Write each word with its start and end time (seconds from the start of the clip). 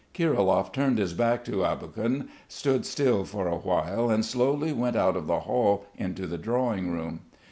Kirilov 0.15 0.71
turned 0.73 0.97
his 0.97 1.13
back 1.13 1.43
to 1.45 1.63
Aboguin, 1.63 2.27
stood 2.47 2.87
still 2.87 3.23
for 3.23 3.47
a 3.47 3.57
while 3.59 4.09
and 4.09 4.25
slowly 4.25 4.73
went 4.73 4.95
out 4.95 5.15
of 5.15 5.27
the 5.27 5.41
hall 5.41 5.85
into 5.95 6.25
the 6.25 6.39
drawing 6.39 6.91
room. 6.91 7.19